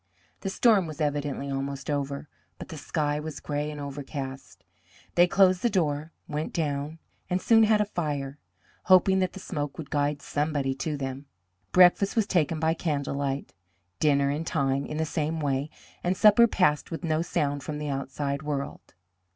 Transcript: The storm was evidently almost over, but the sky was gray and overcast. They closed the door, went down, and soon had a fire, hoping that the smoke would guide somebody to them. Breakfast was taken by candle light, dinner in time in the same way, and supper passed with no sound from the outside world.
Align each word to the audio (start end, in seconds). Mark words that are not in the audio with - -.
The 0.39 0.49
storm 0.49 0.87
was 0.87 0.99
evidently 0.99 1.51
almost 1.51 1.87
over, 1.87 2.27
but 2.57 2.69
the 2.69 2.77
sky 2.79 3.19
was 3.19 3.39
gray 3.39 3.69
and 3.69 3.79
overcast. 3.79 4.63
They 5.13 5.27
closed 5.27 5.61
the 5.61 5.69
door, 5.69 6.11
went 6.27 6.53
down, 6.53 6.97
and 7.29 7.39
soon 7.39 7.65
had 7.65 7.81
a 7.81 7.85
fire, 7.85 8.39
hoping 8.85 9.19
that 9.19 9.33
the 9.33 9.39
smoke 9.39 9.77
would 9.77 9.91
guide 9.91 10.23
somebody 10.23 10.73
to 10.73 10.97
them. 10.97 11.27
Breakfast 11.71 12.15
was 12.15 12.25
taken 12.25 12.59
by 12.59 12.73
candle 12.73 13.13
light, 13.13 13.53
dinner 13.99 14.31
in 14.31 14.43
time 14.43 14.87
in 14.87 14.97
the 14.97 15.05
same 15.05 15.39
way, 15.39 15.69
and 16.03 16.17
supper 16.17 16.47
passed 16.47 16.89
with 16.89 17.03
no 17.03 17.21
sound 17.21 17.61
from 17.61 17.77
the 17.77 17.89
outside 17.89 18.41
world. 18.41 18.95